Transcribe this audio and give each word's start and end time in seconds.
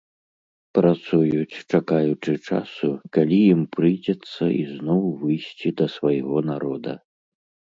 Працуюць, 0.77 1.57
чакаючы 1.77 2.33
часу, 2.47 2.89
калі 3.17 3.39
ім 3.53 3.61
прыйдзецца 3.77 4.43
ізноў 4.63 5.03
выйсці 5.21 5.67
да 5.83 5.91
свайго 5.99 6.37
народа. 6.51 6.91